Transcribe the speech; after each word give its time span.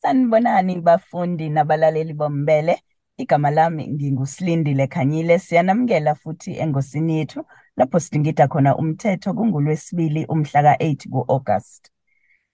Sanibonani 0.00 0.80
bafundi 0.80 1.48
nabalaleli 1.48 2.14
bombele. 2.14 2.82
Igama 3.16 3.50
lami 3.50 3.88
nginguSilindile 3.88 4.86
Khanyile. 4.86 5.38
Siyanamukela 5.38 6.14
futhi 6.14 6.58
engosini 6.58 7.18
yethu 7.18 7.44
lapho 7.76 8.00
sidingida 8.00 8.48
khona 8.48 8.76
umthetho 8.76 9.34
kungulwesibili 9.34 10.26
umhla 10.26 10.62
ka-8 10.62 11.08
ku-August. 11.12 11.90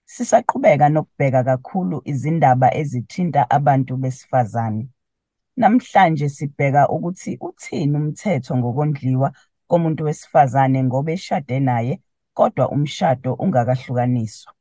Sisaqhubeka 0.05 0.89
nokubheka 0.89 1.43
kakhulu 1.43 2.01
izindaba 2.05 2.67
ezithinta 2.81 3.49
abantu 3.49 3.97
besifazane. 3.97 4.87
Namhlanje 5.57 6.29
sibheka 6.29 6.89
ukuthi 6.89 7.37
uthini 7.41 7.97
umthetho 7.97 8.57
ngokondliwa 8.57 9.31
komuntu 9.67 10.03
wesifazane 10.03 10.83
ngoba 10.83 11.11
eshade 11.11 11.59
naye 11.59 12.01
kodwa 12.33 12.69
umshado 12.69 13.33
ungakahlukaniswa. 13.33 14.52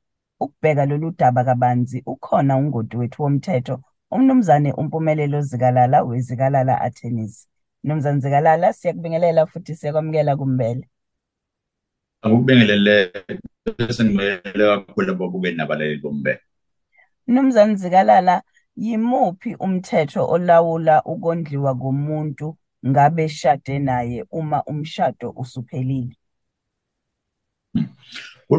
Ukubheka 0.43 0.86
lolu 0.86 1.14
daba 1.18 1.45
kabanzi 1.45 2.02
ukhona 2.06 2.56
ungoti 2.56 2.96
wethu 2.96 3.23
womthetho 3.23 3.74
umnumzane 4.10 4.73
uMpumelelo 4.73 5.41
Zikalala 5.41 6.02
weZikalala 6.02 6.80
Attorneys. 6.80 7.48
Mnumzane 7.84 8.20
Zikalala 8.20 8.73
siyakubingelela 8.73 9.46
futhi 9.46 9.74
siyakwamukela 9.74 10.37
kumbele. 10.37 10.88
Akubingelele 12.23 13.12
bese 13.78 14.05
ngibele 14.05 14.65
kakhulu 14.70 15.10
ababukeli 15.12 15.56
nabalaleli 15.56 16.02
bombele. 16.02 16.41
Mnumzane 17.27 17.74
Zikalala 17.74 18.43
yimuphi 18.77 19.54
umthetho 19.54 20.27
olawula 20.34 21.02
ukondliwa 21.04 21.74
komuntu 21.74 22.56
ngabe 22.87 23.29
shade 23.29 23.79
naye 23.79 24.24
uma 24.30 24.65
umshado 24.65 25.30
usuphelile? 25.37 26.16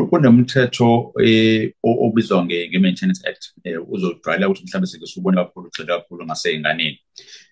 Kunomthetho 0.09 1.13
eh 1.23 1.73
obizwa 1.83 2.45
nge-Maintenance 2.45 3.29
Act 3.29 3.43
eh 3.63 3.77
uzojwayela 3.89 4.49
ukuthi 4.49 4.63
mhlawumbe 4.63 4.87
sike 4.87 5.05
subone 5.05 5.37
kakhulu 5.37 5.67
ugxile 5.67 5.87
kakhulu 5.87 6.25
ngaseyinganeni 6.25 6.99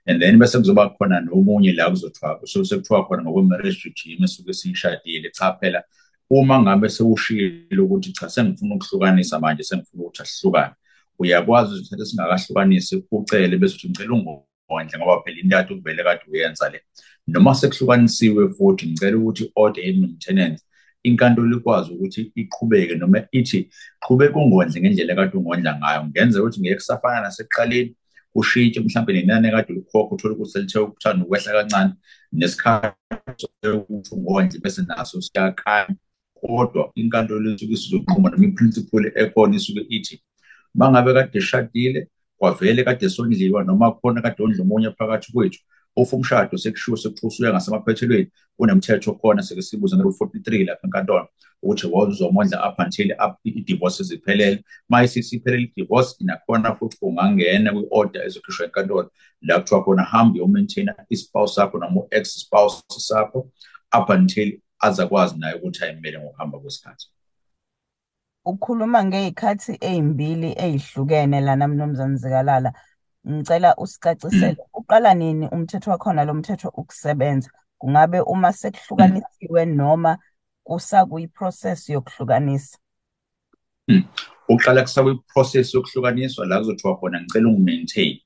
and 0.05 0.21
then 0.21 0.37
bese 0.37 0.57
kuzoba 0.57 0.89
khona 0.89 1.21
nomunye 1.21 1.71
la 1.73 1.89
kuzothiwa 1.89 2.39
sekuthiwa 2.43 3.07
khona 3.07 3.23
ngokwe-marriage 3.23 3.81
regime 3.85 4.23
esuke 4.23 4.53
siyishadile 4.53 5.29
cha 5.31 5.53
phela 5.53 5.83
uma 6.29 6.61
ngabe 6.61 6.89
sewushilo 6.89 7.85
ukuthi 7.85 8.13
cha 8.13 8.29
sengifuna 8.29 8.75
ukuhlukanisa 8.75 9.39
manje 9.39 9.63
sengifuna 9.63 10.03
ukuthi 10.03 10.21
asihlukane 10.21 10.73
uyakwazi 11.19 11.75
ukuthi 11.75 12.05
singakahlukanisi 12.05 13.03
ucele 13.11 13.57
bese 13.57 13.75
uthi 13.75 13.89
ngicela 13.89 14.13
ungondle 14.13 14.97
ngoba 14.97 15.21
phela 15.23 15.39
into 15.39 15.55
yakade 15.55 15.73
uvele 15.73 16.03
kade 16.03 16.21
uyenza 16.31 16.69
le. 16.69 16.81
Noma 17.27 17.55
sekuhlukanisiwe 17.55 18.49
futhi 18.49 18.87
ngicela 18.87 19.17
ukuthi 19.17 19.51
order 19.55 19.83
ye-maintenance 19.85 20.63
inkantolo 21.03 21.57
ikwazi 21.57 21.91
ukuthi 21.93 22.31
iqhubeke 22.35 22.95
noma 22.95 23.19
ithi 23.31 23.69
qhubeka 24.03 24.39
ungondle 24.39 24.81
ngendlela 24.81 25.15
kade 25.15 25.37
ungondla 25.37 25.71
ngayo 25.79 26.01
ngenzeka 26.05 26.43
ukuthi 26.43 26.61
ngeke 26.61 26.75
kusafana 26.75 27.21
nasekuqaleni 27.21 27.95
ushintshe 28.35 28.79
mhlawumbe 28.79 29.13
nenani 29.13 29.47
ekade 29.47 29.73
ulikhokha 29.73 30.15
uthole 30.15 30.33
ukuthi 30.33 30.51
selithe 30.51 30.79
ukuthanda 30.79 31.25
ukwehla 31.25 31.51
kancane 31.57 31.93
nesikhathi 32.31 33.67
ukuthi 33.79 34.15
ungondle 34.15 34.59
bese 34.63 34.81
naso 34.81 35.21
siyakhanya 35.21 35.95
kodwa 36.41 36.91
inkantolo 36.95 37.53
isuke 37.53 37.73
isizoqhuma 37.73 38.29
noma 38.29 38.45
i-principle 38.45 39.11
ekhona 39.21 39.55
isuke 39.55 39.81
ithi 39.95 40.15
mangabe 40.73 41.13
kade 41.13 41.37
eshadile 41.39 42.07
kwavele 42.37 42.83
kade 42.83 43.09
sondliwa 43.09 43.63
noma 43.63 43.91
khona 43.91 44.21
kade 44.21 44.43
ondla 44.43 44.63
omunye 44.63 44.89
phakathi 44.97 45.31
kwethu 45.33 45.59
ofa 45.95 46.15
umshado 46.15 46.57
sekushiwo 46.57 46.97
sekuxusuya 46.97 47.51
ngasemaphethelweni 47.51 48.31
kunemthetho 48.57 49.13
khona 49.13 49.43
seke 49.43 49.61
sibuza 49.61 49.97
nge 49.97 50.03
43 50.03 50.65
lapha 50.65 50.87
enkantolo 50.87 51.27
ukuthi 51.63 51.87
wazomondla 51.87 52.69
up 52.69 52.79
until 52.79 53.15
i-divorce 53.43 54.03
ziphelele 54.03 54.63
ma 54.89 55.03
isiphelele 55.03 55.63
i-divorce 55.63 56.15
inakhona 56.19 56.75
futhi 56.75 56.97
ungangena 57.01 57.73
kwi-order 57.73 58.25
ezokhishwa 58.25 58.65
enkantolo 58.65 59.11
la 59.41 59.59
kuthiwa 59.59 59.83
khona 59.83 60.03
hambe 60.03 60.39
uyomaintaina 60.39 60.95
i-spouse 61.09 61.55
sakho 61.55 61.77
noma 61.77 62.01
u-ex 62.01 62.23
spouse 62.39 62.83
sakho 62.87 63.49
up 63.99 64.09
until 64.09 64.59
azakwazi 64.79 65.39
naye 65.39 65.55
ukuthi 65.55 65.83
ayimele 65.83 66.19
ngokuhamba 66.19 66.59
kwesikhathi 66.59 67.07
Ukhuluma 68.45 69.03
ngey'khathi 69.05 69.73
ey'mbili 69.89 70.49
ey'hlukene 70.65 71.41
lana 71.41 71.67
Mnumzane 71.67 72.17
Zikalala. 72.17 72.73
Ngicela 73.27 73.75
usicacisele 73.77 74.57
uqala 74.91 75.13
nini 75.13 75.47
umthetho 75.47 75.91
wakhona 75.91 76.25
lo 76.25 76.33
mthetho 76.33 76.69
ukusebenza? 76.69 77.49
Kungabe 77.77 78.19
uma 78.19 78.53
sekuhlukanisiwe 78.53 79.65
noma 79.65 80.17
kusakuyi-process 80.63 81.89
yokuhlukanisa? 81.89 82.77
Uqala 84.49 84.81
kusakuyi-process 84.81 85.73
yokuhlukaniswa 85.73 86.45
la 86.45 86.59
kuzothiwa 86.59 86.97
khona 86.97 87.21
ngicela 87.21 87.49
ungi-maintain 87.49 88.19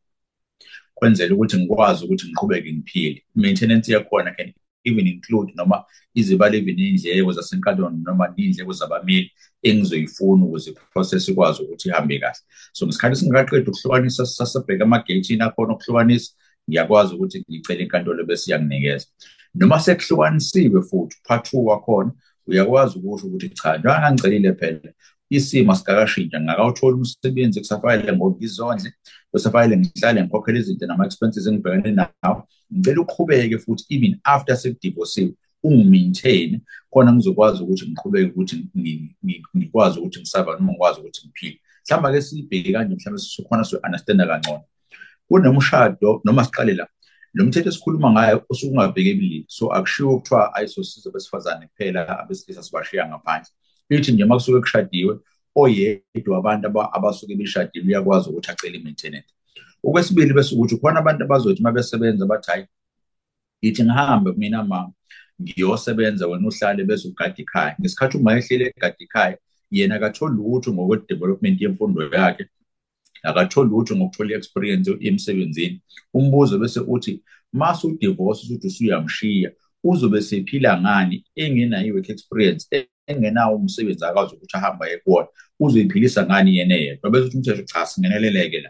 kwenzela 0.95 1.35
ukuthi 1.35 1.57
ngikwazi 1.57 2.05
ukuthi 2.05 2.27
ngiqhubeke 2.27 2.73
ngiphile. 2.73 3.23
I-maintenance 3.35 3.91
yakhona 3.91 4.35
can 4.35 4.53
even 4.83 5.07
include 5.07 5.53
noma 5.55 5.85
izibala 6.15 6.55
even 6.55 6.79
iy'ndleko 6.79 7.31
zasenkantolo 7.31 7.89
noma 7.89 8.33
iy'ndleko 8.37 8.73
zabameli 8.73 9.31
engizoyifuna 9.63 10.45
ukuze 10.45 10.71
i-process 10.71 11.29
ikwazi 11.29 11.63
ukuthi 11.63 11.89
ihambe 11.89 12.19
kahle 12.19 12.39
so 12.73 12.85
ngesikhathi 12.85 13.15
singakaqedi 13.15 13.69
ukuhlukanisa 13.69 14.25
sasebheka 14.25 14.83
ama-gatini 14.83 15.43
akhona 15.43 15.73
ukuhlukanisa 15.73 16.33
ngiyakwazi 16.69 17.15
ukuthi 17.15 17.37
ngicele 17.49 17.83
inkantolo 17.83 18.23
bese 18.25 18.45
iyanginikeza. 18.51 19.07
Noma 19.55 19.79
sekuhlukanisiwe 19.79 20.81
futhi 20.89 21.15
part 21.27 21.49
two 21.49 21.63
wakhona 21.65 22.11
uyakwazi 22.47 22.97
ukusho 22.97 23.27
ukuthi 23.27 23.49
cha 23.49 23.77
njengoba 23.77 23.99
ngangicelile 24.01 24.53
phela 24.53 24.89
isimo 25.29 25.75
sikakashintsha 25.75 26.41
ngakawuthola 26.41 26.95
umsebenzi 26.95 27.59
kusafanele 27.59 28.13
ngokizondle 28.13 28.89
kusafanele 29.31 29.77
ngihlale 29.77 30.21
ngikhokhele 30.21 30.59
izinto 30.59 30.85
nama-expenses 30.87 31.47
engibhekane 31.47 31.91
nawo. 31.91 32.47
Ngicela 32.73 33.01
uqhubeke 33.01 33.57
futhi 33.57 33.83
even 33.89 34.19
after 34.23 34.55
sekudivosiwe 34.57 35.33
ungi-maintain 35.63 36.61
khona 36.91 37.13
ngizokwazi 37.13 37.63
ukuthi 37.63 37.85
ngiqhubeke 37.89 38.31
ukuthi 38.31 38.55
ngikwazi 39.55 39.99
ukuthi 39.99 40.19
ngisava 40.19 40.51
noma 40.53 40.71
ngikwazi 40.71 40.99
ukuthi 40.99 41.21
ngiphile. 41.27 41.59
Mhlawumbe 41.85 42.09
ake 42.09 42.21
siyibheke 42.21 42.71
kanje 42.73 42.95
mhlawumbe 42.95 43.21
sikhona 43.21 43.63
so-understanda 43.63 44.27
kangcono. 44.27 44.63
Kunomshado 45.27 46.21
noma 46.25 46.43
siqale 46.43 46.73
la 46.73 46.87
lo 47.35 47.45
mthetho 47.45 47.69
esikhuluma 47.69 48.11
ngayo 48.11 48.45
osuke 48.49 48.71
ungabheke 48.71 49.09
ebulili 49.09 49.45
so 49.47 49.73
akushiwo 49.73 50.19
kuthiwa 50.19 50.55
ayisosiza 50.55 51.09
abesifazane 51.09 51.67
kuphela 51.67 52.19
abesilisa 52.19 52.63
sibashiya 52.63 53.07
ngaphandle. 53.09 53.51
Ithi 53.89 54.11
nje 54.11 54.23
uma 54.23 54.35
kusuke 54.35 54.59
kushadiwe 54.59 55.19
oyedwa 55.55 56.37
abantu 56.37 56.65
abasuke 56.95 57.35
beshadile 57.35 57.85
uyakwazi 57.85 58.29
ukuthi 58.29 58.51
acele 58.51 58.77
i-maintenance. 58.77 59.31
Okwesibili 59.83 60.33
bese 60.33 60.55
ukuthi 60.55 60.77
khona 60.77 60.99
abantu 60.99 61.23
abazothi 61.23 61.59
uma 61.59 61.71
besebenza 61.71 62.25
bathi 62.25 62.51
hayi 62.51 62.65
ithi 63.61 63.83
ngihambe 63.83 64.31
mina 64.37 64.63
mama 64.63 64.93
ngiyosebenza 65.41 66.27
wena 66.27 66.47
uhlale 66.47 66.83
bese 66.83 67.07
ugada 67.07 67.35
ikhaya. 67.37 67.75
Ngesikhathi 67.79 68.17
uma 68.17 68.37
ehlele 68.37 68.65
egada 68.77 68.95
ikhaya 68.99 69.37
yena 69.71 69.95
akatholi 69.95 70.35
lutho 70.35 70.73
ngokwe-development 70.73 71.61
yemfundo 71.61 72.01
yakhe 72.15 72.45
akatholi 73.25 73.69
lutho 73.69 73.95
ngokuthola 73.95 74.31
i-experience 74.31 74.91
emsebenzini. 75.01 75.81
Umbuzo 76.13 76.59
bese 76.59 76.79
uthi 76.79 77.23
mase 77.53 77.87
udivorce 77.87 78.41
usuthi 78.43 78.67
usuyamshiya 78.67 79.51
uzobe 79.83 80.21
sephila 80.21 80.81
ngani 80.81 81.25
engenayo 81.35 81.87
i-work 81.87 82.09
experience 82.09 82.67
engenawo 83.07 83.55
umsebenzi 83.55 84.05
akwazi 84.05 84.35
ukuthi 84.35 84.57
ahamba 84.57 84.89
ekuwona 84.89 85.27
uzoyiphilisa 85.59 86.25
ngani 86.25 86.57
yena 86.57 86.75
yedwa? 86.75 87.11
Bese 87.11 87.25
uthi 87.25 87.37
umthetho 87.37 87.63
cha 87.63 87.85
singeneleleke 87.85 88.61
la. 88.61 88.69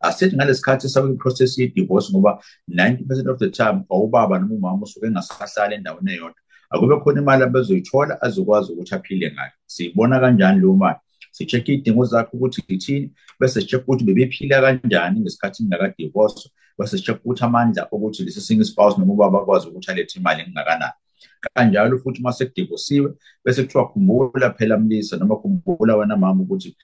Asithi 0.00 0.36
ngalesikhathi 0.36 0.88
sakwi-process 0.88 1.58
ye-divorce 1.58 2.12
ngoba 2.12 2.42
90 2.68 3.06
percent 3.06 3.28
of 3.28 3.38
the 3.38 3.50
time 3.50 3.84
ubaba 3.90 4.38
noma 4.38 4.54
umama 4.54 4.82
usuke 4.82 5.06
engasahlali 5.06 5.74
endaweni 5.74 6.12
eyodwa. 6.12 6.40
Akube 6.70 6.96
khona 7.00 7.20
imali 7.20 7.42
abezoyithola 7.42 8.22
azokwazi 8.22 8.72
ukuthi 8.72 8.94
aphile 8.94 9.30
ngayo. 9.32 9.52
Siyibona 9.66 10.20
kanjani 10.20 10.60
leyo 10.60 10.76
mali? 10.76 10.98
Si-check-e 11.36 11.72
iy'dingo 11.74 12.04
zakhe 12.12 12.32
ukuthi 12.36 12.60
ithini 12.74 13.06
bese 13.40 13.60
si-check 13.60 13.82
ukuthi 13.84 14.04
bebephila 14.08 14.56
kanjani 14.64 15.20
ngesikhathi 15.20 15.58
ngingakadivorce 15.62 16.40
bese 16.78 16.96
si-check 16.98 17.18
ukuthi 17.24 17.44
amandla 17.44 17.88
ukuthi 17.94 18.24
lesi 18.24 18.40
single 18.40 18.64
spouse 18.70 18.96
noma 18.98 19.12
ubaba 19.12 19.38
akwazi 19.42 19.68
ukuthi 19.68 19.90
alethe 19.90 20.18
imali 20.20 20.42
engakanani. 20.42 20.98
Kanjalo 21.40 21.98
futhi 21.98 22.20
uma 22.20 22.32
sekudivosiwe 22.32 23.08
bese 23.44 23.62
kuthiwa 23.62 23.88
khumbula 23.90 24.50
phela 24.56 24.78
mlisa 24.78 25.16
noma 25.16 25.36
khumbula 25.36 25.96
wena 25.96 26.16
mama 26.16 26.42
ukuthi 26.42 26.76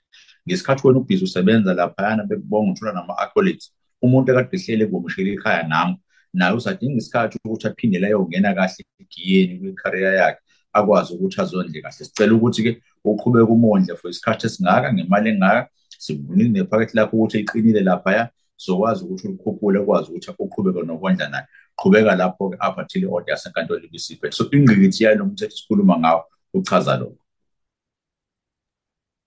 ngesikhathi 0.47 0.87
wena 0.87 0.99
ubhizi 0.99 1.23
usebenza 1.23 1.73
laphayana 1.73 2.23
bekubonga 2.23 2.71
uthola 2.71 2.93
nama-accolades 2.93 3.65
umuntu 4.01 4.31
ekade 4.31 4.57
ehlele 4.57 4.85
kumshiyela 4.91 5.31
ekhaya 5.35 5.63
nami 5.67 5.95
naye 6.33 6.53
usadinga 6.55 6.97
isikhathi 6.97 7.37
ukuthi 7.45 7.67
aphindele 7.67 8.07
ayongena 8.07 8.53
kahle 8.57 8.81
egiyeni 9.01 9.53
kwi-career 9.59 10.13
yakhe. 10.21 10.41
Akwazi 10.73 11.13
ukuthi 11.13 11.41
azondle 11.41 11.81
kahle. 11.81 12.05
Sicela 12.05 12.33
ukuthi-ke 12.35 12.81
uqhubeke 13.03 13.51
umondle 13.51 13.95
for 13.95 14.09
isikhathi 14.09 14.45
esingaka 14.47 14.93
ngemali 14.93 15.29
engaka 15.29 15.69
sivunile 15.97 16.49
nephakethe 16.49 16.93
lakho 16.97 17.17
ukuthi 17.17 17.39
iqinile 17.39 17.81
laphaya 17.81 18.29
zokwazi 18.57 19.03
ukuthi 19.03 19.27
ulikhuphule 19.27 19.79
ukwazi 19.79 20.09
ukuthi 20.09 20.31
uqhubeke 20.39 20.81
nokondla 20.85 21.29
naye. 21.29 21.45
Qhubeka 21.79 22.15
lapho-ke 22.15 22.57
up 22.67 22.77
until 22.77 23.03
i-order 23.03 23.31
yasenkantolo 23.31 23.85
ibisiphethe 23.85 24.35
so 24.35 24.43
ingqikithi 24.51 25.03
yalo 25.03 25.25
mthetho 25.25 25.53
esikhuluma 25.53 25.99
ngawo 25.99 26.23
uchaza 26.53 26.97
lokho. 26.97 27.17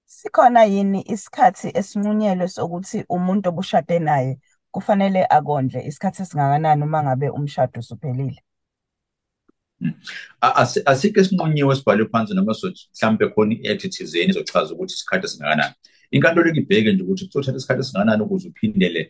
Sikhona 0.06 0.64
yini 0.64 1.00
isikhathi 1.12 1.68
esinqunyelwe 1.74 2.48
sokuthi 2.48 3.04
umuntu 3.08 3.48
obushade 3.48 3.98
naye 3.98 4.38
kufanele 4.70 5.26
akondle 5.36 5.86
isikhathi 5.88 6.22
esingakanani 6.22 6.82
uma 6.84 7.02
ngabe 7.02 7.28
umshado 7.28 7.80
usuphelile? 7.80 8.40
A- 10.40 10.66
asikho 10.92 11.20
esinqunyiwe 11.20 11.72
esibhalwe 11.74 12.06
phansi 12.12 12.34
noma 12.34 12.54
sothi 12.54 12.82
mhlawumbe 12.92 13.26
khona 13.34 13.54
i-act 13.54 13.82
thizeni 13.94 14.30
ezochaza 14.32 14.74
ukuthi 14.74 14.94
isikhathi 14.96 15.24
esingakanani. 15.26 15.74
Inkantolo 16.14 16.48
ibheke 16.60 16.92
nje 16.92 17.02
ukuthi 17.02 17.24
kuzothatha 17.26 17.58
isikhathi 17.58 17.80
esingakanani 17.84 18.22
ukuze 18.22 18.48
uphindele 18.48 19.02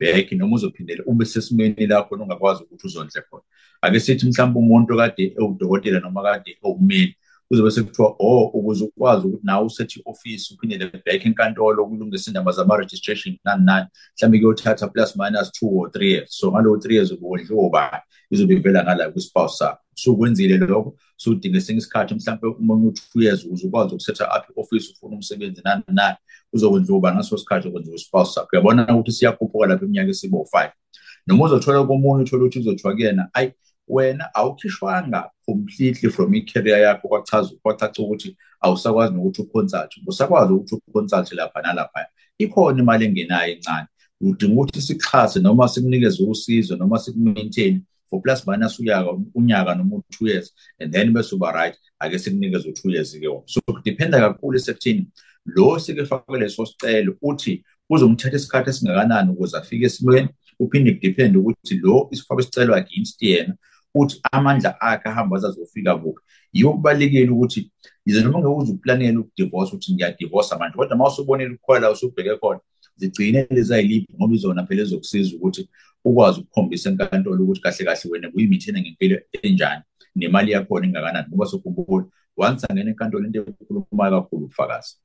back 0.00 0.32
noma 0.32 0.54
uzophindela 0.56 1.02
ube 1.06 1.24
sesimeni 1.24 1.86
lakho 1.86 2.14
ongakwazi 2.14 2.62
ukuthi 2.62 2.86
uzondle 2.86 3.20
khona. 3.30 3.44
Ake 3.82 4.00
sithi 4.00 4.26
mhlawumbe 4.26 4.58
umuntu 4.58 4.96
kade 4.96 5.24
ewudokotela 5.38 6.00
noma 6.00 6.22
kade 6.22 6.50
ewummeli 6.64 7.16
kuzobe 7.48 7.70
sekuthiwa 7.70 8.16
oh 8.18 8.44
ukuze 8.54 8.84
ukwazi 8.84 9.26
ukuthi 9.26 9.46
nawe 9.46 9.66
usethi 9.66 10.00
i-ofisi 10.00 10.54
uphindele 10.54 10.90
back 11.06 11.26
enkantolo 11.26 11.84
ukulungisa 11.84 12.30
indaba 12.30 12.52
zama-registration 12.52 13.38
nani 13.44 13.64
nani. 13.64 13.86
Mhlawumbe 14.16 14.38
kuyothatha 14.38 14.88
plus 14.88 15.16
minus 15.16 15.50
two 15.52 15.68
or 15.68 15.90
three 15.90 16.10
years. 16.12 16.30
So 16.30 16.50
ngalowo 16.52 16.78
three 16.82 16.94
years 16.94 17.12
ubondliwe 17.12 17.66
ubani 17.66 18.02
izobe 18.30 18.54
ivela 18.54 18.84
ngala 18.84 19.10
kwispouse 19.10 19.56
sakho. 19.58 19.78
Sukwenzile 19.94 20.56
lokho 20.56 20.96
sudinga 21.16 21.58
esinye 21.58 21.78
isikhathi 21.78 22.14
mhlawumbe 22.14 22.46
umunye 22.46 22.86
u-two 22.88 23.22
years 23.22 23.44
ukuze 23.44 23.66
ukwazi 23.66 23.94
ukusetha 23.94 24.24
up 24.24 24.44
i-ofisi 24.50 24.92
ufuna 24.92 25.16
umsebenzi 25.16 25.60
nani 25.64 25.82
nani 25.88 26.16
uzokwenziwa 26.52 26.98
uba 26.98 27.14
ngaso 27.14 27.38
sikhathi 27.38 27.68
okwenziwa 27.68 27.96
ispouse 27.96 28.32
sakho. 28.32 28.48
Uyabona 28.52 28.94
ukuthi 28.94 29.12
siyakhuphuka 29.12 29.66
lapha 29.66 29.84
iminyaka 29.84 30.10
esibo 30.10 30.44
five 30.44 30.72
noma 31.26 31.44
uzothola 31.44 31.84
komunye 31.84 32.22
uthole 32.24 32.42
ukuthi 32.42 32.58
uzothiwa 32.58 32.94
kuyena 32.94 33.28
ayi 33.32 33.52
wena 33.88 34.34
awukhishwanga 34.34 35.30
completely 35.46 36.10
from 36.10 36.34
i-career 36.34 36.80
yakho 36.80 37.08
kwachaza 37.08 37.50
kwacaca 37.62 37.98
ukuthi 38.02 38.36
awusakwazi 38.60 39.14
nokuthi 39.14 39.42
uconsult 39.42 39.90
usakwazi 40.06 40.52
ukuthi 40.52 40.74
uconsult 40.88 41.32
lapha 41.32 41.62
nalapha 41.62 42.06
ikhona 42.38 42.82
imali 42.82 43.04
engenayo 43.04 43.52
encane. 43.52 43.86
Udinga 44.20 44.54
ukuthi 44.54 44.80
sikuxhase 44.80 45.40
noma 45.40 45.68
sikunikeze 45.68 46.24
usizo 46.24 46.76
noma 46.76 46.98
siku-maintain 46.98 47.82
for 48.10 48.22
plus 48.22 48.46
minus 48.46 48.80
uyaka 48.80 49.10
unyaka 49.34 49.74
noma 49.74 49.96
u-two 49.96 50.26
years 50.26 50.52
and 50.80 50.92
then 50.92 51.12
bese 51.12 51.34
uba 51.34 51.52
right 51.52 51.76
ake 52.00 52.18
sikunikeze 52.18 52.68
u-two 52.68 52.90
years-ke 52.90 53.28
wona 53.28 53.42
so 53.46 53.60
kudiphenda 53.60 54.18
kakhulu 54.20 54.56
esekuthini 54.56 55.06
lo 55.44 55.78
sikefake 55.78 56.38
leso 56.38 56.66
sicelo 56.66 57.16
uthi 57.22 57.64
kuzomthatha 57.88 58.36
isikhathi 58.36 58.70
esingakanani 58.70 59.30
ukuze 59.30 59.56
afike 59.58 59.84
esimweni 59.84 60.28
kuphinde 60.58 60.92
kudiphende 60.92 61.38
ukuthi 61.38 61.74
lo 61.78 62.08
isifake 62.12 62.40
isicelo 62.40 62.74
against 62.74 63.22
yena 63.22 63.54
uthi 63.94 64.20
amandla 64.32 64.80
akhe 64.80 65.08
ahamba 65.08 65.36
azazofika 65.36 65.96
kuphi. 65.96 66.22
Yiwo 66.52 66.72
kubalulekile 66.72 67.30
ukuthi 67.30 67.72
yize 68.06 68.22
noma 68.22 68.38
ngeke 68.38 68.54
uze 68.54 68.72
uplanele 68.72 69.18
ukudivorce 69.18 69.72
ukuthi 69.72 69.94
ngiyadivorce 69.94 70.54
abantu 70.54 70.76
kodwa 70.78 70.96
uma 70.96 71.06
usubonile 71.06 71.50
ukukhwela 71.50 71.90
usubheke 71.90 72.36
khona 72.36 72.60
zigcine 72.96 73.46
lezayiliphi 73.50 74.12
ngoba 74.16 74.34
izona 74.34 74.66
phela 74.66 74.82
ezokusiza 74.82 75.36
ukuthi 75.36 75.68
ukwazi 76.04 76.40
ukukhombisa 76.40 76.90
enkantolo 76.90 77.44
ukuthi 77.44 77.60
kahle 77.60 77.84
kahle 77.84 78.10
wena 78.10 78.30
uyimithene 78.34 78.80
ngempilo 78.80 79.20
enjani 79.42 79.82
nemali 80.16 80.52
yakhona 80.52 80.86
ingakanani 80.86 81.28
ngoba 81.28 81.46
sokhumbula 81.46 82.06
once 82.36 82.66
angena 82.70 82.90
enkantolo 82.90 83.26
into 83.26 83.40
ekhulumayo 83.40 84.10
kakhulu 84.22 84.44
ubufakazi. 84.44 84.96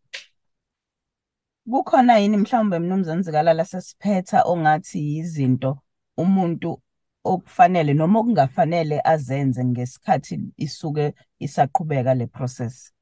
Kukhona 1.71 2.17
yini 2.17 2.37
mhlawumbe 2.37 2.79
mnumzane 2.79 3.21
Zikalala 3.21 3.65
sesiphetha 3.65 4.43
ongathi 4.43 4.99
yizinto 4.99 5.79
umuntu 6.17 6.81
okufanele 7.23 7.93
noma 7.93 8.19
okungafanele 8.19 9.01
azenze 9.03 9.63
ngesikhathi 9.65 10.39
isuke 10.57 11.13
isaqhubeka 11.39 12.13
le 12.13 12.27
process? 12.27 12.93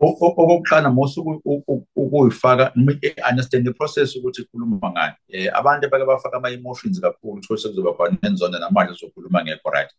okokuqala 0.00 0.90
mosuku 0.90 1.42
ukuyifaka 1.96 2.72
understand 3.30 3.64
the 3.66 3.72
process 3.72 4.16
ukuthi 4.16 4.42
ikhuluma 4.42 4.90
ngani. 4.90 5.14
Eh 5.28 5.50
abantu 5.54 5.90
bake 5.90 6.04
bafaka 6.04 6.36
ama 6.36 6.50
emotions 6.50 7.00
kakhulu 7.00 7.38
utho 7.38 7.56
sekuzoba 7.56 7.92
khona 7.92 8.18
nenzonda 8.22 8.58
namanje 8.58 8.92
zokhuluma 8.92 9.42
ngekho 9.44 9.70
right? 9.70 9.90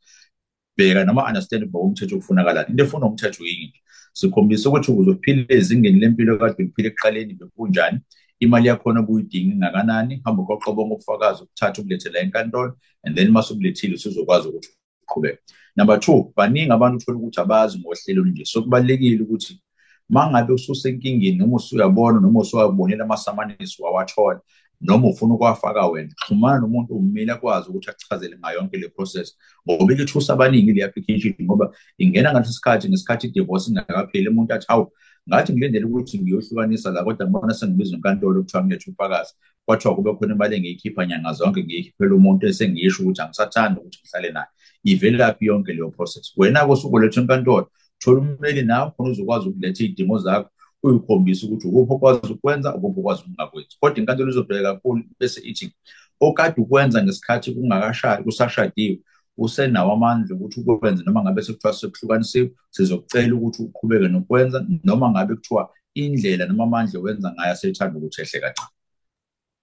Bheka 0.78 1.06
noma 1.06 1.28
understand 1.28 1.64
ukuba 1.64 1.80
umthetho 1.80 2.18
ufunakalani 2.18 2.70
into 2.70 2.84
efuna 2.84 3.06
umthetho 3.06 3.44
yini 3.44 3.74
sikhombisa 4.14 4.70
ukuthi 4.70 4.92
ukuze 4.92 5.12
uphile 5.12 5.46
ezingeni 5.50 6.00
lempilo 6.00 6.38
kade 6.38 6.56
uliphile 6.64 6.88
ekuqaleni 6.88 7.34
bekunjani? 7.34 8.00
Imali 8.40 8.68
yakhona 8.68 9.00
obuyidinga 9.00 9.54
ingakanani? 9.56 10.22
Hamba 10.24 10.44
uqoqobo 10.44 10.86
ngokufakaza 10.88 11.44
ukuthatha 11.44 11.82
ukulethela 11.82 12.20
enkantolo 12.20 12.74
and 13.04 13.16
then 13.16 13.32
mase 13.32 13.54
ukulethile 13.54 13.96
usuzokwazi 13.96 14.48
ukuthi 14.48 14.70
uqhubeke. 15.04 15.40
Number 15.76 16.00
two 16.00 16.34
baningi 16.36 16.72
abantu 16.72 16.98
uthola 16.98 17.18
ukuthi 17.18 17.42
abazi 17.42 17.80
ngohlelo 17.80 18.26
nje 18.26 18.46
so 18.46 18.62
kubalulekile 18.62 19.24
ukuthi 19.24 19.62
mangabe 20.10 20.54
ususenkingeni 20.54 21.38
noma 21.38 21.56
usuyabona 21.56 22.20
noma 22.20 22.40
usuwabonela 22.40 23.04
amasamanisi 23.04 23.82
wawathola 23.82 24.42
noma 24.82 25.08
ufuna 25.08 25.34
ukwafaka 25.34 25.88
wena 25.88 26.14
xhumana 26.26 26.60
nomuntu 26.60 26.96
ummeli 26.96 27.32
akwazi 27.32 27.70
ukuthi 27.70 27.90
akuchazele 27.90 28.38
ngayo 28.38 28.60
yonke 28.60 28.78
le 28.78 28.90
process 28.90 29.38
ngoba 29.70 29.94
ikithusa 29.94 30.34
abaningi 30.34 30.74
le 30.74 30.84
application 30.84 31.36
ngoba 31.42 31.72
ingena 31.98 32.32
ngaleso 32.32 32.54
sikhathi 32.54 32.90
ngesikhathi 32.90 33.28
i-divorce 33.28 33.70
ingakapheli 33.70 34.30
umuntu 34.30 34.54
athi 34.54 34.66
hawu 34.68 34.92
ngathi 35.30 35.54
ngilendele 35.54 35.86
ukuthi 35.86 36.20
ngiyohlukanisa 36.20 36.92
la 36.92 37.04
kodwa 37.04 37.28
ngibona 37.28 37.54
sengibizwa 37.54 37.96
inkantolo 37.98 38.42
kuthiwa 38.42 38.64
ngilethe 38.64 38.90
ubufakazi 38.90 39.34
kwathiwa 39.66 39.96
kube 39.96 40.14
khona 40.14 40.34
imali 40.34 40.56
engiyikhipha 40.56 41.06
nyanga 41.06 41.34
zonke 41.34 41.64
ngiyikhiphela 41.64 42.16
umuntu 42.16 42.48
esengiyisho 42.48 43.04
ukuthi 43.04 43.22
angisathandi 43.22 43.80
ukuthi 43.80 44.00
ngihlale 44.02 44.32
naye. 44.32 44.48
Ivelaphi 44.84 45.46
yonke 45.46 45.74
leyo 45.74 45.90
process. 45.90 46.34
Wena-ke 46.38 46.72
usukuletha 46.72 47.22
enkantolo 47.22 47.68
thola 48.00 48.20
ummeli 48.22 48.62
nawe 48.62 48.92
khona 48.92 49.10
uzokwazi 49.10 49.50
ukuletha 49.50 49.84
iy'dingo 49.84 50.18
zakho 50.18 50.50
uyikhombisa 50.84 51.48
ukuthi 51.48 51.68
ukuphi 51.68 51.94
okwazi 51.94 52.34
ukwenza 52.34 52.76
ukuphi 52.76 53.00
okwazi 53.00 53.22
ukungakwenzi. 53.22 53.78
Kodwa 53.80 54.00
inkantolo 54.00 54.30
izobheka 54.30 54.74
kakhulu 54.74 55.04
bese 55.20 55.42
ithi 55.42 55.74
okade 56.20 56.62
ukwenza 56.62 57.04
ngesikhathi 57.04 57.52
kungakashadi 57.52 58.24
kusashadiwe 58.24 59.00
usenawo 59.38 59.94
amandla 59.94 60.36
ukuthi 60.36 60.60
ukwenze 60.60 61.04
noma 61.04 61.24
ngabe 61.24 61.42
sekuthiwa 61.42 61.74
sekuhlukanisiwe 61.74 62.52
sizokucela 62.76 63.36
ukuthi 63.36 63.60
uqhubeke 63.64 64.08
nokwenza 64.08 64.58
noma 64.84 65.12
ngabe 65.12 65.36
kuthiwa 65.36 65.64
indlela 65.94 66.46
noma 66.46 66.64
amandla 66.64 67.00
wenza 67.00 67.32
ngayo 67.34 67.52
asethanda 67.52 67.98
ukuthi 67.98 68.22
ehle 68.22 68.40
kancane 68.44 68.74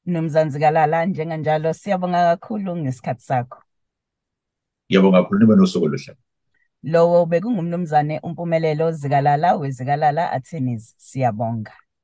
Mnumzane 0.07 0.51
Zikalala 0.51 1.07
njenganjalo 1.07 1.73
siyabonga 1.73 2.21
kakhulu 2.29 2.77
ngesikhathi 2.77 3.25
sakho. 3.25 3.59
ngiyabonga 4.87 5.19
kakhulu 5.23 5.39
nibe 5.41 5.55
nosuku 5.57 5.85
oluhle 5.87 6.13
Lowo 6.83 7.27
bekungumnumzane 7.27 8.21
uMpumelelo 8.27 8.93
Zikalala 8.93 9.57
weZikalala 9.61 10.33
Attorneys. 10.33 10.95
Siyabonga. 10.99 11.73